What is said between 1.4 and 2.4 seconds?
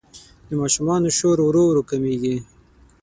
ورو ورو کمېږي.